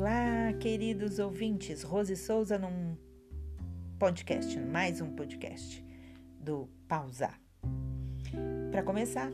Olá, 0.00 0.50
queridos 0.58 1.18
ouvintes. 1.18 1.82
Rose 1.82 2.16
Souza 2.16 2.58
num 2.58 2.96
podcast, 3.98 4.58
mais 4.58 4.98
um 5.02 5.10
podcast 5.10 5.84
do 6.40 6.70
Pausar. 6.88 7.38
Para 8.70 8.82
começar, 8.82 9.30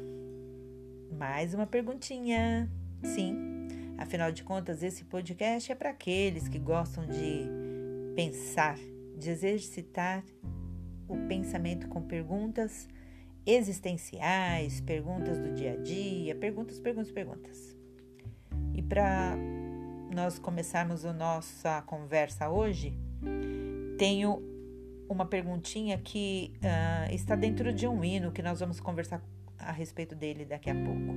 mais 1.17 1.55
uma 1.55 1.69
perguntinha. 1.69 2.69
Sim, 3.05 3.69
afinal 3.97 4.33
de 4.33 4.43
contas, 4.43 4.83
esse 4.83 5.05
podcast 5.05 5.71
é 5.71 5.75
para 5.77 5.91
aqueles 5.91 6.49
que 6.49 6.59
gostam 6.59 7.07
de 7.07 7.49
pensar, 8.17 8.77
de 9.17 9.31
exercitar 9.31 10.25
o 11.07 11.17
pensamento 11.29 11.87
com 11.87 12.03
perguntas 12.03 12.89
existenciais, 13.47 14.81
perguntas 14.81 15.39
do 15.39 15.55
dia 15.55 15.75
a 15.75 15.77
dia, 15.77 16.35
perguntas, 16.35 16.81
perguntas, 16.81 17.13
perguntas. 17.13 17.77
E 18.75 18.83
para 18.83 19.39
nós 20.17 20.39
começarmos 20.39 21.05
a 21.05 21.13
nossa 21.13 21.83
conversa 21.83 22.49
hoje, 22.49 22.99
tenho 23.99 24.43
uma 25.11 25.27
perguntinha 25.27 25.99
que 25.99 26.55
uh, 26.57 27.15
está 27.15 27.37
dentro 27.37 27.71
de 27.71 27.87
um 27.87 28.03
hino 28.03 28.33
que 28.33 28.41
nós 28.41 28.59
vamos 28.59 28.81
conversar 28.81 29.21
a 29.59 29.71
respeito 29.71 30.15
dele 30.15 30.47
daqui 30.47 30.71
a 30.71 30.75
pouco. 30.75 31.15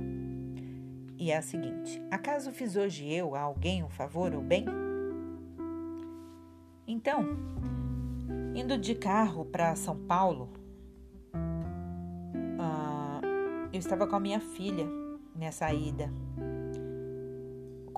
E 1.16 1.30
é 1.30 1.38
a 1.38 1.42
seguinte: 1.42 1.98
Acaso 2.10 2.52
fiz 2.52 2.76
hoje 2.76 3.10
eu 3.10 3.34
a 3.34 3.40
alguém 3.40 3.82
um 3.82 3.88
favor 3.88 4.34
ou 4.34 4.42
bem? 4.42 4.66
Então, 6.86 7.24
indo 8.54 8.76
de 8.76 8.94
carro 8.94 9.46
para 9.46 9.74
São 9.76 9.96
Paulo, 9.96 10.50
uh, 12.54 13.24
eu 13.72 13.78
estava 13.78 14.06
com 14.06 14.16
a 14.16 14.20
minha 14.20 14.40
filha 14.40 14.86
nessa 15.34 15.72
ida 15.72 16.12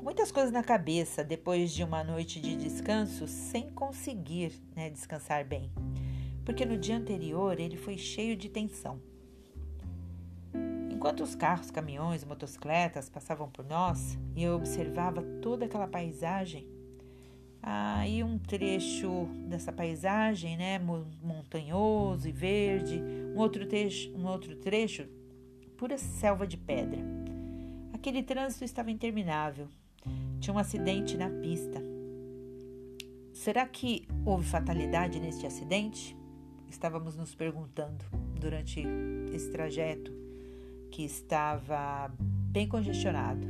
com 0.02 0.06
muitas 0.06 0.32
coisas 0.32 0.50
na 0.50 0.64
cabeça 0.64 1.22
depois 1.22 1.72
de 1.72 1.84
uma 1.84 2.02
noite 2.02 2.40
de 2.40 2.56
descanso 2.56 3.28
sem 3.28 3.70
conseguir 3.70 4.52
né, 4.74 4.90
descansar 4.90 5.44
bem, 5.44 5.70
porque 6.44 6.66
no 6.66 6.76
dia 6.76 6.96
anterior 6.96 7.60
ele 7.60 7.76
foi 7.76 7.96
cheio 7.96 8.36
de 8.36 8.48
tensão. 8.48 9.00
Enquanto 10.90 11.22
os 11.22 11.36
carros, 11.36 11.70
caminhões, 11.70 12.24
motocicletas 12.24 13.08
passavam 13.08 13.48
por 13.48 13.64
nós 13.64 14.18
e 14.34 14.42
eu 14.42 14.56
observava 14.56 15.22
toda 15.40 15.66
aquela 15.66 15.86
paisagem, 15.86 16.66
aí 17.62 18.24
um 18.24 18.38
trecho 18.38 19.26
dessa 19.46 19.72
paisagem, 19.72 20.56
né, 20.56 20.80
montanhoso 20.80 22.28
e 22.28 22.32
verde, 22.32 23.00
um 23.32 23.38
outro 23.38 23.64
trecho, 23.66 24.12
um 24.16 24.26
outro 24.26 24.56
trecho, 24.56 25.06
pura 25.76 25.96
selva 25.96 26.44
de 26.44 26.56
pedra. 26.56 26.98
Aquele 27.92 28.20
trânsito 28.20 28.64
estava 28.64 28.90
interminável, 28.90 29.68
tinha 30.40 30.54
um 30.54 30.58
acidente 30.58 31.16
na 31.16 31.30
pista. 31.30 31.82
Será 33.32 33.66
que 33.66 34.06
houve 34.24 34.46
fatalidade 34.46 35.18
neste 35.18 35.46
acidente? 35.46 36.16
Estávamos 36.68 37.16
nos 37.16 37.34
perguntando 37.34 38.04
durante 38.38 38.82
esse 39.32 39.50
trajeto 39.50 40.12
que 40.90 41.04
estava 41.04 42.12
bem 42.18 42.68
congestionado. 42.68 43.46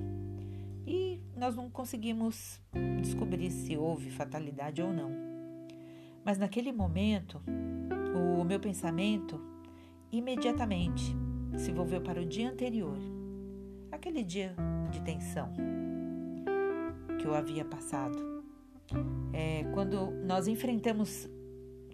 E 0.87 1.21
nós 1.37 1.57
não 1.57 1.71
conseguimos 1.71 2.61
descobrir 3.01 3.51
se 3.51 3.77
houve 3.77 4.11
fatalidade 4.11 4.83
ou 4.83 4.93
não. 4.93 5.11
Mas 6.25 6.39
naquele 6.39 6.73
momento, 6.73 7.41
o 8.41 8.45
meu 8.45 8.61
pensamento 8.61 9.41
imediatamente 10.11 11.17
se 11.57 11.73
volveu 11.73 12.01
para 12.01 12.21
o 12.21 12.25
dia 12.25 12.51
anterior, 12.51 12.99
aquele 13.91 14.23
dia 14.23 14.55
de 14.91 15.01
tensão 15.03 15.53
que 17.23 17.29
eu 17.29 17.35
havia 17.37 17.65
passado. 17.65 18.19
É, 19.33 19.63
quando 19.73 20.11
nós 20.27 20.49
enfrentamos 20.49 21.29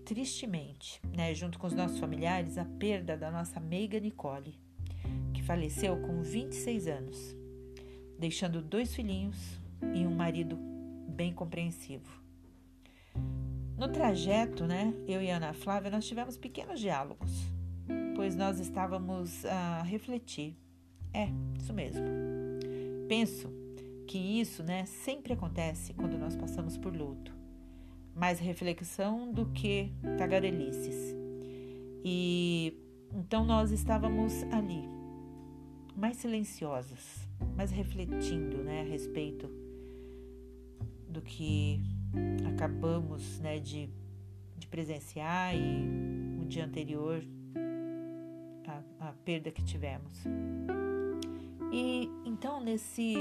tristemente, 0.04 1.00
né, 1.14 1.34
junto 1.34 1.58
com 1.58 1.66
os 1.66 1.74
nossos 1.74 1.98
familiares, 1.98 2.56
a 2.56 2.64
perda 2.64 3.14
da 3.14 3.30
nossa 3.30 3.60
meiga 3.60 4.00
Nicole, 4.00 4.58
que 5.34 5.42
faleceu 5.42 6.00
com 6.00 6.22
26 6.22 6.88
anos, 6.88 7.36
deixando 8.18 8.62
dois 8.62 8.94
filhinhos 8.94 9.36
e 9.94 10.06
um 10.06 10.14
marido 10.14 10.58
bem 11.10 11.32
compreensivo. 11.34 12.10
No 13.76 13.88
trajeto, 13.92 14.66
né, 14.66 14.94
eu 15.06 15.22
e 15.22 15.28
Ana 15.28 15.52
Flávia, 15.52 15.90
nós 15.90 16.06
tivemos 16.06 16.38
pequenos 16.38 16.80
diálogos, 16.80 17.30
pois 18.16 18.34
nós 18.34 18.58
estávamos 18.58 19.44
a 19.44 19.82
refletir. 19.82 20.56
É, 21.12 21.28
isso 21.58 21.72
mesmo. 21.74 22.06
Penso 23.08 23.67
que 24.08 24.18
isso 24.18 24.62
né, 24.62 24.86
sempre 24.86 25.34
acontece 25.34 25.92
quando 25.92 26.16
nós 26.18 26.34
passamos 26.34 26.78
por 26.78 26.96
luto. 26.96 27.36
Mais 28.16 28.40
reflexão 28.40 29.30
do 29.30 29.46
que 29.50 29.92
tagarelices. 30.16 31.14
E 32.02 32.74
então 33.12 33.44
nós 33.44 33.70
estávamos 33.70 34.42
ali, 34.44 34.82
mais 35.94 36.16
silenciosas, 36.16 37.28
mais 37.54 37.70
refletindo 37.70 38.64
né, 38.64 38.80
a 38.80 38.84
respeito 38.84 39.48
do 41.06 41.20
que 41.20 41.80
acabamos 42.48 43.38
né, 43.40 43.58
de, 43.58 43.90
de 44.56 44.66
presenciar 44.66 45.54
e 45.54 45.84
no 46.38 46.46
dia 46.46 46.64
anterior 46.64 47.22
a, 48.66 49.08
a 49.08 49.12
perda 49.12 49.50
que 49.50 49.62
tivemos. 49.62 50.24
E 51.70 52.08
então 52.24 52.58
nesse 52.64 53.14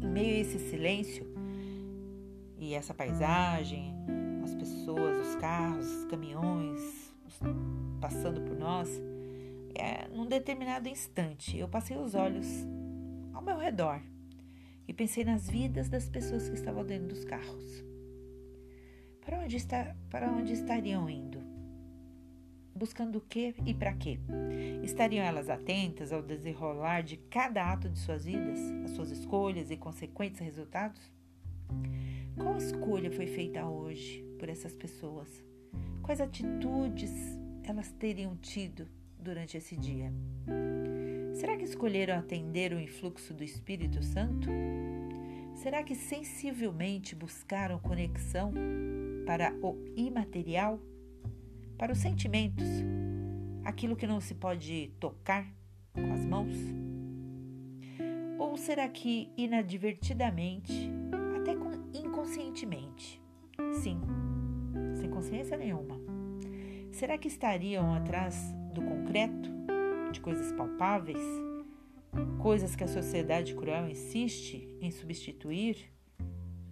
em 0.00 0.08
meio 0.08 0.36
a 0.36 0.40
esse 0.40 0.58
silêncio 0.70 1.26
e 2.58 2.74
essa 2.74 2.94
paisagem, 2.94 3.94
as 4.42 4.54
pessoas, 4.54 5.26
os 5.26 5.36
carros, 5.36 5.86
os 5.86 6.04
caminhões 6.04 7.10
passando 8.00 8.40
por 8.42 8.56
nós, 8.56 8.88
é, 9.74 10.08
num 10.08 10.26
determinado 10.26 10.88
instante 10.88 11.56
eu 11.56 11.68
passei 11.68 11.96
os 11.96 12.14
olhos 12.14 12.46
ao 13.32 13.42
meu 13.42 13.58
redor 13.58 14.00
e 14.88 14.92
pensei 14.92 15.24
nas 15.24 15.48
vidas 15.48 15.88
das 15.88 16.08
pessoas 16.08 16.48
que 16.48 16.54
estavam 16.56 16.84
dentro 16.84 17.08
dos 17.08 17.24
carros. 17.24 17.84
Para 19.24 19.38
onde, 19.38 19.56
está, 19.56 19.94
para 20.10 20.30
onde 20.30 20.52
estariam 20.52 21.08
indo? 21.08 21.39
Buscando 22.80 23.16
o 23.16 23.20
que 23.20 23.54
e 23.66 23.74
para 23.74 23.92
quê? 23.92 24.18
Estariam 24.82 25.22
elas 25.22 25.50
atentas 25.50 26.14
ao 26.14 26.22
desenrolar 26.22 27.02
de 27.02 27.18
cada 27.18 27.70
ato 27.70 27.90
de 27.90 27.98
suas 27.98 28.24
vidas, 28.24 28.58
as 28.82 28.92
suas 28.92 29.10
escolhas 29.10 29.70
e 29.70 29.76
consequentes 29.76 30.40
resultados? 30.40 31.12
Qual 32.38 32.56
escolha 32.56 33.12
foi 33.12 33.26
feita 33.26 33.66
hoje 33.66 34.24
por 34.38 34.48
essas 34.48 34.74
pessoas? 34.74 35.28
Quais 36.02 36.22
atitudes 36.22 37.12
elas 37.64 37.92
teriam 37.92 38.34
tido 38.38 38.88
durante 39.18 39.58
esse 39.58 39.76
dia? 39.76 40.10
Será 41.34 41.58
que 41.58 41.64
escolheram 41.64 42.18
atender 42.18 42.72
o 42.72 42.80
influxo 42.80 43.34
do 43.34 43.44
Espírito 43.44 44.02
Santo? 44.02 44.48
Será 45.54 45.82
que 45.82 45.94
sensivelmente 45.94 47.14
buscaram 47.14 47.78
conexão 47.78 48.54
para 49.26 49.54
o 49.60 49.76
imaterial? 49.94 50.80
Para 51.80 51.94
os 51.94 51.98
sentimentos, 51.98 52.66
aquilo 53.64 53.96
que 53.96 54.06
não 54.06 54.20
se 54.20 54.34
pode 54.34 54.92
tocar 55.00 55.50
com 55.94 56.12
as 56.12 56.26
mãos? 56.26 56.54
Ou 58.38 58.54
será 58.58 58.86
que 58.86 59.32
inadvertidamente, 59.34 60.90
até 61.40 61.52
inconscientemente, 61.98 63.18
sim, 63.80 63.98
sem 64.94 65.08
consciência 65.08 65.56
nenhuma, 65.56 65.98
será 66.92 67.16
que 67.16 67.28
estariam 67.28 67.94
atrás 67.94 68.54
do 68.74 68.82
concreto, 68.82 69.48
de 70.12 70.20
coisas 70.20 70.52
palpáveis, 70.52 71.24
coisas 72.42 72.76
que 72.76 72.84
a 72.84 72.88
sociedade 72.88 73.54
cruel 73.54 73.88
insiste 73.88 74.68
em 74.82 74.90
substituir 74.90 75.90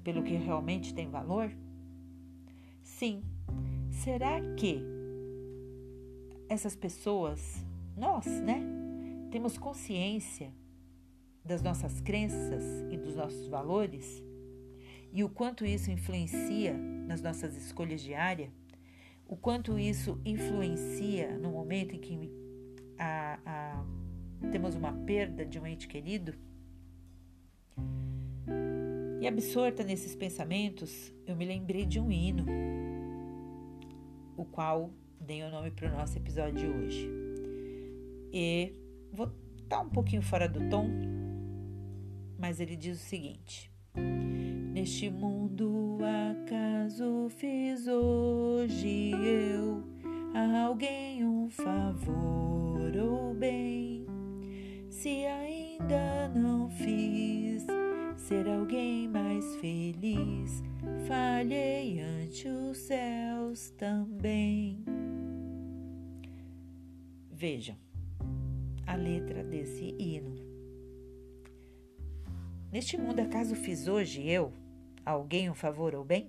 pelo 0.05 0.23
que 0.23 0.35
realmente 0.35 0.93
tem 0.93 1.09
valor? 1.09 1.51
Sim, 2.83 3.23
será 3.91 4.39
que 4.55 4.98
essas 6.49 6.75
pessoas, 6.75 7.65
nós, 7.97 8.27
né, 8.27 8.63
temos 9.31 9.59
consciência 9.59 10.53
das 11.45 11.63
nossas 11.63 12.01
crenças 12.01 12.65
e 12.91 12.97
dos 12.97 13.15
nossos 13.15 13.49
valores 13.49 14.23
e 15.13 15.25
o 15.25 15.29
quanto 15.29 15.65
isso 15.65 15.91
influencia 15.91 16.75
nas 16.75 17.23
nossas 17.23 17.57
escolhas 17.57 18.01
diárias, 18.01 18.51
o 19.27 19.37
quanto 19.37 19.79
isso 19.79 20.21
influencia 20.25 21.39
no 21.39 21.51
momento 21.51 21.95
em 21.95 21.99
que 21.99 22.31
a, 22.99 23.39
a, 23.45 23.85
temos 24.51 24.75
uma 24.75 24.93
perda 24.93 25.45
de 25.45 25.59
um 25.59 25.67
ente 25.67 25.89
querido. 25.89 26.35
E 29.21 29.27
absorta 29.27 29.83
nesses 29.83 30.15
pensamentos, 30.15 31.13
eu 31.27 31.35
me 31.35 31.45
lembrei 31.45 31.85
de 31.85 31.99
um 31.99 32.11
hino, 32.11 32.47
o 34.37 34.45
qual 34.45 34.91
dei 35.29 35.43
o 35.43 35.51
nome 35.51 35.71
para 35.71 35.89
o 35.89 35.93
nosso 35.93 36.17
episódio 36.17 36.55
de 36.55 36.67
hoje. 36.67 37.11
E 38.33 38.73
vou 39.13 39.27
estar 39.59 39.77
tá 39.77 39.81
um 39.83 39.91
pouquinho 39.91 40.23
fora 40.23 40.49
do 40.49 40.59
tom, 40.71 40.89
mas 42.39 42.59
ele 42.61 42.75
diz 42.75 42.99
o 42.99 43.05
seguinte: 43.05 43.71
Neste 44.73 45.11
mundo 45.11 45.99
acaso 46.33 47.29
fiz 47.29 47.87
hoje 47.87 49.11
eu 49.23 49.85
a 50.35 50.63
alguém 50.63 51.27
um 51.27 51.51
favor 51.51 52.97
ou 52.97 53.35
bem? 53.35 54.07
Se 54.89 55.27
ainda 55.27 56.29
não 56.29 56.71
fiz 56.71 57.67
ser 58.17 58.49
alguém 58.49 59.07
mais 59.07 59.57
feliz, 59.57 60.63
falhei 61.07 62.01
ante 62.01 62.49
os 62.49 62.79
céus 62.79 63.69
também. 63.77 64.88
Vejam 67.41 67.77
a 68.85 68.97
letra 68.97 69.45
desse 69.45 69.95
hino. 69.97 70.35
Neste 72.73 72.99
mundo, 72.99 73.21
acaso 73.21 73.55
fiz 73.55 73.87
hoje 73.87 74.29
eu 74.29 74.53
alguém 75.07 75.49
um 75.49 75.55
favor 75.55 75.95
ou 75.95 76.05
bem? 76.05 76.29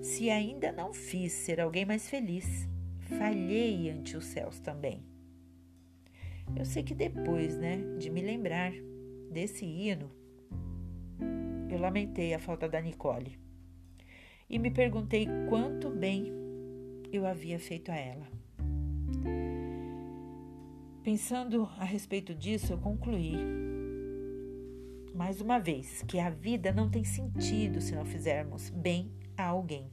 Se 0.00 0.30
ainda 0.30 0.72
não 0.72 0.94
fiz 0.94 1.30
ser 1.32 1.60
alguém 1.60 1.84
mais 1.84 2.08
feliz, 2.08 2.66
falhei 3.18 3.90
ante 3.90 4.16
os 4.16 4.24
céus 4.24 4.60
também. 4.60 5.04
Eu 6.56 6.64
sei 6.64 6.82
que 6.82 6.94
depois, 6.94 7.54
né, 7.58 7.76
de 7.98 8.08
me 8.08 8.22
lembrar 8.22 8.72
desse 9.30 9.66
hino, 9.66 10.10
eu 11.68 11.78
lamentei 11.78 12.32
a 12.32 12.38
falta 12.38 12.66
da 12.66 12.80
Nicole 12.80 13.38
e 14.48 14.58
me 14.58 14.70
perguntei 14.70 15.28
quanto 15.50 15.90
bem 15.90 16.32
eu 17.12 17.26
havia 17.26 17.58
feito 17.58 17.92
a 17.92 17.96
ela. 17.96 18.43
Pensando 21.02 21.68
a 21.78 21.84
respeito 21.84 22.34
disso, 22.34 22.72
eu 22.72 22.78
concluí 22.78 23.36
mais 25.14 25.40
uma 25.40 25.58
vez 25.58 26.02
que 26.08 26.18
a 26.18 26.28
vida 26.28 26.72
não 26.72 26.90
tem 26.90 27.04
sentido 27.04 27.80
se 27.80 27.94
não 27.94 28.04
fizermos 28.04 28.70
bem 28.70 29.12
a 29.36 29.44
alguém. 29.44 29.90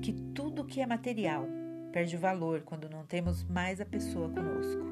Que 0.00 0.12
tudo 0.34 0.64
que 0.64 0.80
é 0.80 0.86
material 0.86 1.46
perde 1.92 2.16
valor 2.16 2.62
quando 2.62 2.88
não 2.88 3.04
temos 3.04 3.44
mais 3.44 3.80
a 3.80 3.84
pessoa 3.84 4.28
conosco. 4.28 4.82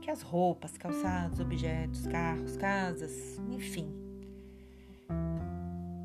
Que 0.00 0.10
as 0.10 0.22
roupas, 0.22 0.78
calçados, 0.78 1.40
objetos, 1.40 2.06
carros, 2.06 2.56
casas, 2.56 3.40
enfim, 3.50 3.90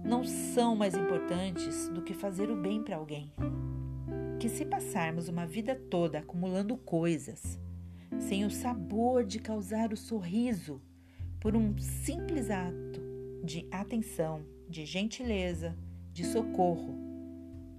não 0.03 0.24
são 0.24 0.75
mais 0.75 0.95
importantes 0.95 1.89
do 1.89 2.01
que 2.01 2.13
fazer 2.13 2.50
o 2.50 2.56
bem 2.56 2.81
para 2.81 2.95
alguém. 2.95 3.31
Que 4.42 4.50
se 4.50 4.66
passarmos 4.66 5.28
uma 5.28 5.46
vida 5.46 5.76
toda 5.76 6.18
acumulando 6.18 6.76
coisas, 6.76 7.60
sem 8.18 8.44
o 8.44 8.50
sabor 8.50 9.24
de 9.24 9.38
causar 9.38 9.94
o 9.94 9.96
sorriso 9.96 10.82
por 11.40 11.56
um 11.56 11.78
simples 11.78 12.50
ato 12.50 13.00
de 13.44 13.68
atenção, 13.70 14.44
de 14.68 14.84
gentileza, 14.84 15.78
de 16.12 16.26
socorro, 16.26 16.98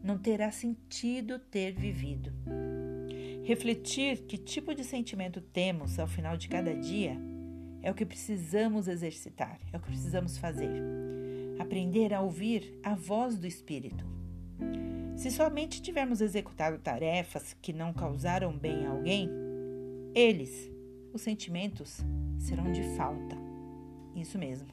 não 0.04 0.16
terá 0.16 0.52
sentido 0.52 1.36
ter 1.36 1.72
vivido. 1.72 2.32
Refletir 3.42 4.18
que 4.18 4.38
tipo 4.38 4.72
de 4.72 4.84
sentimento 4.84 5.40
temos 5.40 5.98
ao 5.98 6.06
final 6.06 6.36
de 6.36 6.48
cada 6.48 6.72
dia 6.76 7.18
é 7.82 7.90
o 7.90 7.94
que 7.94 8.06
precisamos 8.06 8.86
exercitar, 8.86 9.58
é 9.72 9.76
o 9.76 9.80
que 9.80 9.88
precisamos 9.88 10.38
fazer. 10.38 10.70
Aprender 11.58 12.14
a 12.14 12.20
ouvir 12.20 12.78
a 12.84 12.94
voz 12.94 13.36
do 13.36 13.48
Espírito. 13.48 14.21
Se 15.22 15.30
somente 15.30 15.80
tivermos 15.80 16.20
executado 16.20 16.80
tarefas 16.80 17.54
que 17.62 17.72
não 17.72 17.92
causaram 17.92 18.58
bem 18.58 18.84
a 18.86 18.90
alguém, 18.90 19.30
eles, 20.16 20.68
os 21.12 21.22
sentimentos, 21.22 22.00
serão 22.40 22.72
de 22.72 22.82
falta. 22.96 23.36
Isso 24.16 24.36
mesmo. 24.36 24.66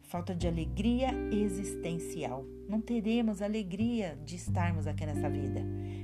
Falta 0.00 0.34
de 0.34 0.48
alegria 0.48 1.10
existencial. 1.30 2.42
Não 2.66 2.80
teremos 2.80 3.42
alegria 3.42 4.18
de 4.24 4.34
estarmos 4.34 4.86
aqui 4.86 5.04
nessa 5.04 5.28
vida. 5.28 5.60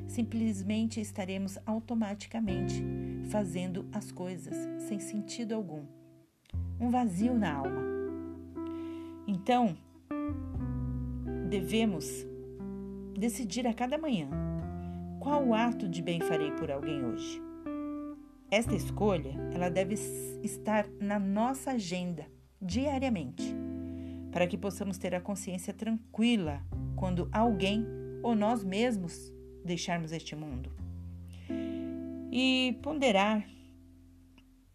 Simplesmente 0.06 1.00
estaremos 1.00 1.58
automaticamente 1.64 2.84
fazendo 3.30 3.88
as 3.90 4.12
coisas 4.12 4.54
sem 4.82 5.00
sentido 5.00 5.54
algum. 5.54 5.86
Um 6.78 6.90
vazio 6.90 7.32
na 7.32 7.54
alma. 7.54 7.82
Então, 9.26 9.74
devemos 11.48 12.26
decidir 13.18 13.66
a 13.66 13.74
cada 13.74 13.98
manhã 13.98 14.28
qual 15.20 15.52
ato 15.54 15.88
de 15.88 16.02
bem 16.02 16.20
farei 16.20 16.52
por 16.52 16.70
alguém 16.70 17.04
hoje. 17.04 17.42
Esta 18.48 18.76
escolha, 18.76 19.34
ela 19.52 19.68
deve 19.68 19.94
estar 20.42 20.86
na 21.00 21.18
nossa 21.18 21.72
agenda 21.72 22.26
diariamente, 22.62 23.42
para 24.30 24.46
que 24.46 24.56
possamos 24.56 24.98
ter 24.98 25.14
a 25.14 25.20
consciência 25.20 25.74
tranquila 25.74 26.62
quando 26.94 27.28
alguém 27.32 27.84
ou 28.22 28.36
nós 28.36 28.62
mesmos 28.62 29.32
deixarmos 29.64 30.12
este 30.12 30.36
mundo. 30.36 30.70
E 32.30 32.78
ponderar 32.82 33.44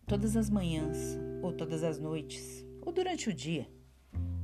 todas 0.06 0.36
as 0.36 0.50
manhãs, 0.50 1.18
ou 1.42 1.54
todas 1.54 1.84
as 1.84 1.98
noites, 1.98 2.66
ou 2.82 2.92
durante 2.92 3.30
o 3.30 3.34
dia. 3.34 3.70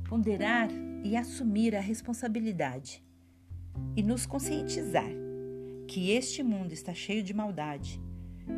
Ponderar 0.08 0.70
e 1.04 1.16
assumir 1.16 1.76
a 1.76 1.80
responsabilidade 1.80 3.06
e 3.96 4.02
nos 4.02 4.26
conscientizar 4.26 5.10
que 5.86 6.10
este 6.10 6.42
mundo 6.42 6.72
está 6.72 6.94
cheio 6.94 7.22
de 7.22 7.32
maldade, 7.32 8.00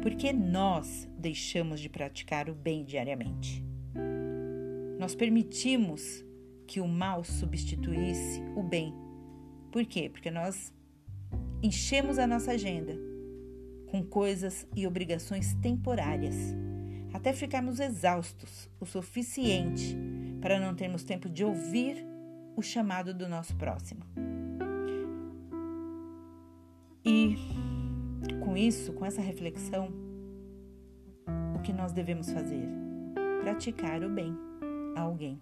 porque 0.02 0.32
nós 0.32 1.08
deixamos 1.17 1.81
de 1.81 1.88
praticar 1.88 2.50
o 2.50 2.55
bem 2.55 2.84
diariamente. 2.84 3.64
Nós 4.99 5.14
permitimos 5.14 6.25
que 6.67 6.81
o 6.81 6.87
mal 6.87 7.25
substituísse 7.25 8.43
o 8.55 8.62
bem. 8.62 8.94
Por 9.72 9.87
quê? 9.87 10.08
Porque 10.11 10.31
nós 10.31 10.72
enchemos 11.62 12.19
a 12.19 12.26
nossa 12.26 12.52
agenda 12.52 12.99
com 13.90 14.05
coisas 14.05 14.66
e 14.76 14.87
obrigações 14.87 15.55
temporárias, 15.55 16.37
até 17.12 17.32
ficarmos 17.32 17.81
exaustos 17.81 18.69
o 18.78 18.87
suficiente 18.87 19.96
para 20.40 20.61
não 20.61 20.75
termos 20.75 21.02
tempo 21.02 21.28
de 21.28 21.44
ouvir 21.44 22.06
o 22.56 22.62
chamado 22.62 23.12
do 23.12 23.28
nosso 23.28 23.56
próximo. 23.56 24.02
E 27.10 27.36
com 28.38 28.56
isso, 28.56 28.92
com 28.92 29.04
essa 29.04 29.20
reflexão, 29.20 29.92
o 31.56 31.60
que 31.60 31.72
nós 31.72 31.92
devemos 31.92 32.30
fazer? 32.30 32.68
Praticar 33.40 34.04
o 34.04 34.08
bem 34.08 34.32
a 34.94 35.00
alguém, 35.00 35.40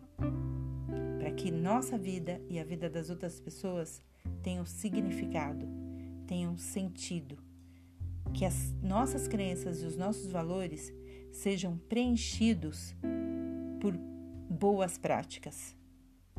para 1.19 1.31
que 1.33 1.51
nossa 1.51 1.99
vida 1.99 2.41
e 2.49 2.59
a 2.59 2.65
vida 2.65 2.89
das 2.89 3.11
outras 3.11 3.39
pessoas 3.39 4.03
tenham 4.43 4.65
significado, 4.65 5.69
tenham 6.27 6.57
sentido, 6.57 7.37
que 8.33 8.47
as 8.47 8.73
nossas 8.83 9.29
crenças 9.29 9.83
e 9.83 9.85
os 9.85 9.95
nossos 9.95 10.33
valores 10.33 10.91
sejam 11.31 11.77
preenchidos 11.77 12.97
por 13.79 13.95
boas 14.49 14.97
práticas. 14.97 15.77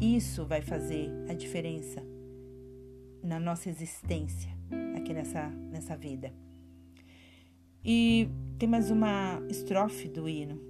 Isso 0.01 0.43
vai 0.43 0.63
fazer 0.63 1.07
a 1.29 1.35
diferença 1.35 2.03
na 3.21 3.39
nossa 3.39 3.69
existência 3.69 4.58
aqui 4.95 5.13
nessa, 5.13 5.49
nessa 5.71 5.95
vida. 5.95 6.33
E 7.83 8.29
tem 8.57 8.67
mais 8.67 8.91
uma 8.91 9.41
estrofe 9.49 10.07
do 10.07 10.27
hino 10.27 10.69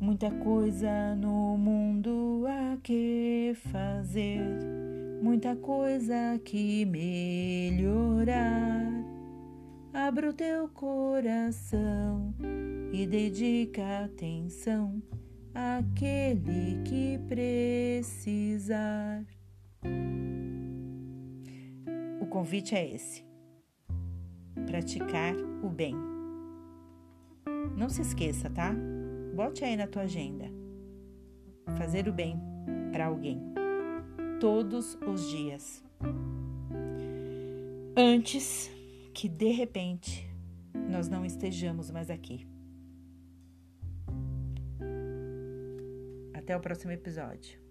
Muita 0.00 0.30
coisa 0.30 1.16
no 1.16 1.58
mundo 1.58 2.44
há 2.46 2.78
que 2.80 3.52
fazer, 3.72 4.40
muita 5.20 5.56
coisa 5.56 6.40
que 6.44 6.84
melhorar. 6.86 8.28
Abra 9.92 10.30
o 10.30 10.32
teu 10.32 10.68
coração 10.68 12.32
e 12.92 13.08
dedica 13.08 14.04
atenção 14.04 15.02
àquele 15.52 16.80
que 16.84 17.18
precisar. 17.26 18.06
Convite 22.38 22.72
é 22.76 22.94
esse: 22.94 23.24
praticar 24.64 25.34
o 25.60 25.68
bem. 25.68 25.92
Não 27.76 27.88
se 27.88 28.00
esqueça, 28.00 28.48
tá? 28.48 28.72
Bote 29.34 29.64
aí 29.64 29.76
na 29.76 29.88
tua 29.88 30.02
agenda. 30.02 30.46
Fazer 31.76 32.06
o 32.06 32.12
bem 32.12 32.40
para 32.92 33.06
alguém. 33.06 33.40
Todos 34.40 34.96
os 35.04 35.28
dias. 35.28 35.82
Antes 37.96 38.70
que 39.12 39.28
de 39.28 39.50
repente 39.50 40.24
nós 40.88 41.08
não 41.08 41.24
estejamos 41.24 41.90
mais 41.90 42.08
aqui. 42.08 42.46
Até 46.34 46.56
o 46.56 46.60
próximo 46.60 46.92
episódio. 46.92 47.67